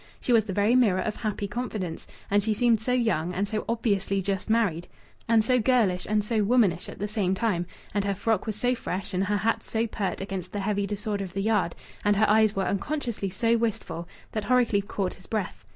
She 0.19 0.33
was 0.33 0.45
the 0.45 0.51
very 0.51 0.73
mirror 0.73 1.01
of 1.01 1.17
happy 1.17 1.47
confidence. 1.47 2.07
And 2.31 2.41
she 2.41 2.55
seemed 2.55 2.81
so 2.81 2.91
young, 2.91 3.35
and 3.35 3.47
so 3.47 3.63
obviously 3.69 4.19
just 4.19 4.49
married; 4.49 4.87
and 5.27 5.43
so 5.43 5.59
girlish 5.59 6.07
and 6.09 6.23
so 6.25 6.43
womanish 6.43 6.89
at 6.89 6.97
the 6.97 7.07
same 7.07 7.35
time; 7.35 7.67
and 7.93 8.03
her 8.03 8.15
frock 8.15 8.47
was 8.47 8.55
so 8.55 8.73
fresh, 8.73 9.13
and 9.13 9.25
her 9.25 9.37
hat 9.37 9.61
so 9.61 9.85
pert 9.85 10.19
against 10.19 10.53
the 10.53 10.59
heavy 10.59 10.87
disorder 10.87 11.23
of 11.23 11.33
the 11.35 11.43
yard, 11.43 11.75
and 12.03 12.15
her 12.15 12.27
eyes 12.27 12.55
were 12.55 12.65
unconsciously 12.65 13.29
so 13.29 13.57
wistful 13.57 14.07
that 14.31 14.45
Horrocleave 14.45 14.87
caught 14.87 15.13
his 15.13 15.27
breath. 15.27 15.63